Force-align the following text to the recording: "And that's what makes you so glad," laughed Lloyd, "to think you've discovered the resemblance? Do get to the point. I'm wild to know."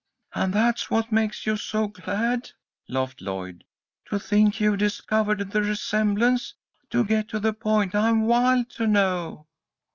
"And 0.33 0.51
that's 0.51 0.89
what 0.89 1.11
makes 1.11 1.45
you 1.45 1.55
so 1.57 1.87
glad," 1.87 2.49
laughed 2.89 3.21
Lloyd, 3.21 3.63
"to 4.05 4.17
think 4.17 4.59
you've 4.59 4.79
discovered 4.79 5.51
the 5.51 5.61
resemblance? 5.61 6.55
Do 6.89 7.03
get 7.05 7.27
to 7.29 7.39
the 7.39 7.53
point. 7.53 7.93
I'm 7.93 8.21
wild 8.23 8.67
to 8.71 8.87
know." 8.87 9.45